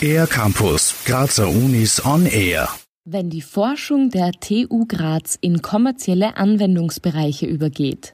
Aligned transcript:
Air 0.00 0.26
Campus, 0.26 0.94
Grazer 1.04 1.48
Unis 1.48 2.04
on 2.04 2.26
Air. 2.26 2.68
Wenn 3.04 3.30
die 3.30 3.42
Forschung 3.42 4.10
der 4.10 4.32
TU 4.32 4.86
Graz 4.86 5.38
in 5.40 5.62
kommerzielle 5.62 6.36
Anwendungsbereiche 6.36 7.46
übergeht. 7.46 8.12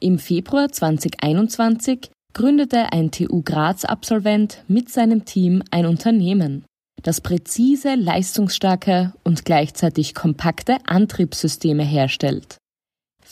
Im 0.00 0.18
Februar 0.18 0.70
2021 0.70 2.10
gründete 2.32 2.92
ein 2.92 3.10
TU 3.10 3.42
Graz-Absolvent 3.42 4.64
mit 4.68 4.88
seinem 4.88 5.24
Team 5.24 5.62
ein 5.70 5.86
Unternehmen, 5.86 6.64
das 7.02 7.20
präzise, 7.20 7.94
leistungsstarke 7.94 9.12
und 9.24 9.44
gleichzeitig 9.44 10.14
kompakte 10.14 10.78
Antriebssysteme 10.86 11.84
herstellt. 11.84 12.58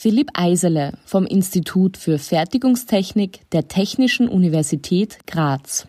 Philipp 0.01 0.29
Eisele 0.33 0.93
vom 1.05 1.27
Institut 1.27 1.95
für 1.95 2.17
Fertigungstechnik 2.17 3.47
der 3.53 3.67
Technischen 3.67 4.27
Universität 4.29 5.19
Graz. 5.27 5.87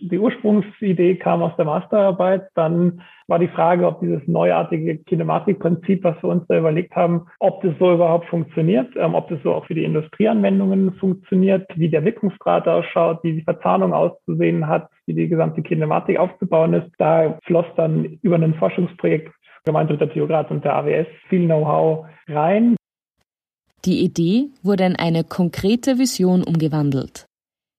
Die 0.00 0.18
Ursprungsidee 0.18 1.14
kam 1.14 1.40
aus 1.40 1.54
der 1.56 1.64
Masterarbeit. 1.64 2.48
Dann 2.56 3.02
war 3.28 3.38
die 3.38 3.46
Frage, 3.46 3.86
ob 3.86 4.00
dieses 4.00 4.26
neuartige 4.26 4.98
Kinematikprinzip, 5.04 6.02
was 6.02 6.20
wir 6.20 6.30
uns 6.30 6.44
da 6.48 6.58
überlegt 6.58 6.96
haben, 6.96 7.28
ob 7.38 7.62
das 7.62 7.74
so 7.78 7.94
überhaupt 7.94 8.26
funktioniert, 8.26 8.88
ähm, 8.96 9.14
ob 9.14 9.28
das 9.28 9.38
so 9.44 9.54
auch 9.54 9.66
für 9.66 9.76
die 9.76 9.84
Industrieanwendungen 9.84 10.94
funktioniert, 10.94 11.70
wie 11.76 11.88
der 11.88 12.04
Wirkungsgrad 12.04 12.66
ausschaut, 12.66 13.22
wie 13.22 13.34
die 13.34 13.44
Verzahnung 13.44 13.92
auszusehen 13.92 14.66
hat, 14.66 14.88
wie 15.06 15.14
die 15.14 15.28
gesamte 15.28 15.62
Kinematik 15.62 16.18
aufzubauen 16.18 16.74
ist. 16.74 16.90
Da 16.98 17.38
floss 17.44 17.66
dann 17.76 18.18
über 18.22 18.34
ein 18.34 18.54
Forschungsprojekt 18.54 19.32
gemeinsam 19.64 19.98
mit 19.98 20.00
der 20.00 20.12
TU 20.12 20.26
Graz 20.26 20.50
und 20.50 20.64
der 20.64 20.74
AWS 20.74 21.06
viel 21.28 21.46
Know-how 21.46 22.06
rein. 22.26 22.74
Die 23.84 24.00
Idee 24.00 24.50
wurde 24.62 24.84
in 24.84 24.96
eine 24.96 25.24
konkrete 25.24 25.98
Vision 25.98 26.42
umgewandelt. 26.42 27.26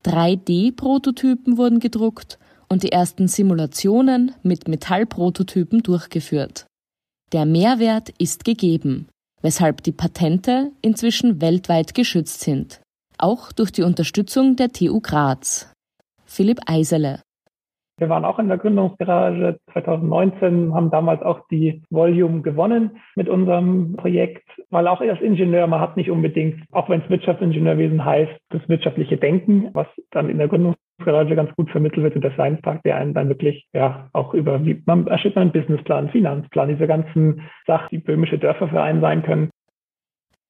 3D-Prototypen 0.06 1.58
wurden 1.58 1.80
gedruckt 1.80 2.38
und 2.70 2.84
die 2.84 2.92
ersten 2.92 3.28
Simulationen 3.28 4.34
mit 4.44 4.68
Metallprototypen 4.68 5.82
durchgeführt. 5.82 6.68
Der 7.32 7.46
Mehrwert 7.46 8.10
ist 8.20 8.46
gegeben, 8.46 9.08
weshalb 9.42 9.82
die 9.82 9.92
Patente 9.92 10.72
inzwischen 10.82 11.42
weltweit 11.42 11.96
geschützt 11.96 12.42
sind, 12.42 12.82
auch 13.18 13.52
durch 13.52 13.72
die 13.72 13.84
Unterstützung 13.84 14.56
der 14.56 14.72
TU 14.72 15.00
Graz. 15.02 15.72
Philipp 16.26 16.60
Eisele 16.68 17.22
wir 17.98 18.10
waren 18.10 18.26
auch 18.26 18.40
in 18.40 18.50
der 18.50 18.58
Gründungsgarage 18.58 19.58
2019, 19.72 20.74
haben 20.74 20.92
damals 20.92 21.22
auch 21.22 21.40
die 21.50 21.82
Volume 21.90 22.42
gewonnen 22.42 22.98
mit 23.16 23.30
unserem 23.30 23.96
Projekt, 23.96 24.44
weil 24.70 24.88
auch 24.88 25.00
als 25.00 25.22
Ingenieur, 25.22 25.68
man 25.68 25.80
hat 25.80 25.96
nicht 25.96 26.12
unbedingt, 26.12 26.62
auch 26.72 26.90
wenn 26.90 27.02
es 27.02 27.10
Wirtschaftsingenieurwesen 27.10 28.04
heißt, 28.04 28.34
das 28.50 28.68
wirtschaftliche 28.68 29.18
Denken, 29.18 29.70
was 29.74 29.88
dann 30.12 30.30
in 30.30 30.38
der 30.38 30.50
Gründungsgarage 30.50 31.36
ganz 31.36 31.56
gut 31.56 31.70
vermittelt 31.70 32.14
wird, 32.14 32.24
der 32.24 32.34
Science 32.34 32.62
Park, 32.62 32.84
der 32.84 32.98
einen 32.98 33.14
dann 33.14 33.30
wirklich, 33.30 33.66
ja, 33.74 34.10
auch 34.12 34.34
über, 34.34 34.66
wie 34.66 34.82
man 34.86 35.08
erstellt 35.08 35.38
einen 35.38 35.52
Businessplan, 35.54 36.10
Finanzplan, 36.10 36.70
diese 36.70 36.88
ganzen 36.88 37.42
Sachen, 37.66 37.88
die 37.92 38.00
böhmische 38.00 38.38
Dörfer 38.38 38.68
für 38.68 38.82
einen 38.82 39.02
sein 39.02 39.24
können. 39.24 39.50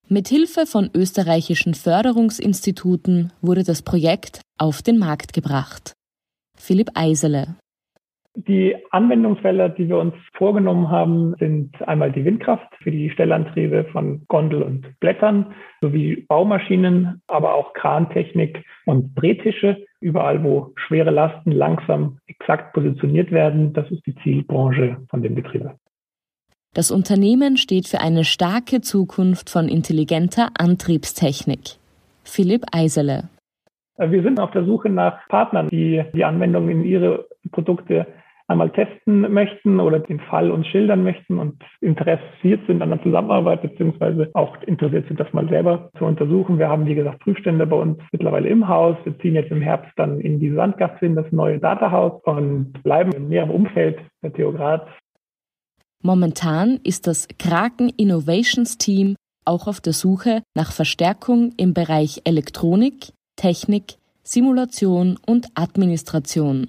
Mit 0.08 0.28
Hilfe 0.28 0.66
von 0.66 0.88
österreichischen 0.94 1.74
Förderungsinstituten 1.74 3.32
wurde 3.40 3.64
das 3.64 3.82
Projekt 3.82 4.40
auf 4.56 4.80
den 4.80 4.98
Markt 4.98 5.32
gebracht. 5.32 5.95
Philipp 6.56 6.90
Eisele. 6.94 7.56
Die 8.36 8.76
Anwendungsfälle, 8.90 9.70
die 9.70 9.88
wir 9.88 9.96
uns 9.96 10.12
vorgenommen 10.34 10.90
haben, 10.90 11.34
sind 11.38 11.70
einmal 11.88 12.12
die 12.12 12.22
Windkraft 12.22 12.68
für 12.82 12.90
die 12.90 13.08
Stellantriebe 13.08 13.86
von 13.92 14.26
Gondel 14.28 14.62
und 14.62 14.86
Blättern 15.00 15.54
sowie 15.80 16.26
Baumaschinen, 16.28 17.22
aber 17.28 17.54
auch 17.54 17.72
Krantechnik 17.72 18.62
und 18.84 19.14
Drehtische, 19.14 19.86
überall 20.00 20.44
wo 20.44 20.74
schwere 20.76 21.10
Lasten 21.10 21.50
langsam 21.50 22.18
exakt 22.26 22.74
positioniert 22.74 23.32
werden. 23.32 23.72
Das 23.72 23.90
ist 23.90 24.04
die 24.04 24.14
Zielbranche 24.16 24.98
von 25.08 25.22
dem 25.22 25.34
Betrieb. 25.34 25.70
Das 26.74 26.90
Unternehmen 26.90 27.56
steht 27.56 27.88
für 27.88 28.02
eine 28.02 28.24
starke 28.24 28.82
Zukunft 28.82 29.48
von 29.48 29.66
intelligenter 29.66 30.50
Antriebstechnik. 30.58 31.78
Philipp 32.22 32.66
Eisele. 32.70 33.30
Äh, 33.98 34.10
wir 34.10 34.22
sind 34.22 34.40
auf 34.40 34.50
der 34.50 34.64
Suche 34.64 34.88
nach 34.88 35.26
Partnern, 35.28 35.68
die 35.68 36.02
die 36.14 36.24
Anwendung 36.24 36.68
in 36.68 36.84
ihre 36.84 37.26
Produkte 37.52 38.06
einmal 38.48 38.70
testen 38.70 39.32
möchten 39.32 39.80
oder 39.80 39.98
den 39.98 40.20
Fall 40.20 40.50
uns 40.50 40.66
schildern 40.68 41.02
möchten 41.02 41.38
und 41.38 41.62
interessiert 41.80 42.60
sind 42.66 42.80
an 42.80 42.90
der 42.90 43.02
Zusammenarbeit 43.02 43.62
beziehungsweise 43.62 44.30
auch 44.34 44.56
interessiert 44.62 45.08
sind, 45.08 45.18
das 45.18 45.32
mal 45.32 45.48
selber 45.48 45.90
zu 45.98 46.04
untersuchen. 46.04 46.58
Wir 46.58 46.68
haben, 46.68 46.86
wie 46.86 46.94
gesagt, 46.94 47.20
Prüfstände 47.20 47.66
bei 47.66 47.76
uns 47.76 47.98
mittlerweile 48.12 48.48
im 48.48 48.68
Haus. 48.68 48.96
Wir 49.04 49.18
ziehen 49.18 49.34
jetzt 49.34 49.50
im 49.50 49.62
Herbst 49.62 49.90
dann 49.96 50.20
in 50.20 50.38
die 50.38 50.52
Sandgasse 50.52 51.06
in 51.06 51.16
das 51.16 51.26
neue 51.32 51.58
Datahaus 51.58 52.22
und 52.24 52.72
bleiben 52.84 53.12
im 53.12 53.28
näheren 53.28 53.50
Umfeld 53.50 53.98
der 54.22 54.32
TU 54.32 54.52
Graz. 54.52 54.86
Momentan 56.02 56.78
ist 56.84 57.08
das 57.08 57.26
Kraken 57.38 57.90
Innovations 57.96 58.78
Team 58.78 59.16
auch 59.44 59.66
auf 59.66 59.80
der 59.80 59.92
Suche 59.92 60.42
nach 60.54 60.70
Verstärkung 60.72 61.52
im 61.56 61.74
Bereich 61.74 62.20
Elektronik, 62.24 63.12
Technik, 63.36 63.96
Simulation 64.22 65.18
und 65.24 65.46
Administration. 65.54 66.68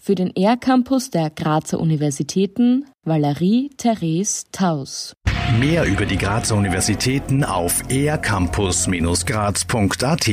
Für 0.00 0.14
den 0.14 0.34
ER-Campus 0.36 1.10
der 1.10 1.30
Grazer 1.30 1.80
Universitäten 1.80 2.84
Valerie 3.02 3.70
Therese 3.76 4.44
Taus. 4.52 5.16
Mehr 5.58 5.84
über 5.84 6.06
die 6.06 6.18
Grazer 6.18 6.56
Universitäten 6.56 7.44
auf 7.44 7.82
ercampus-graz.at 7.88 10.28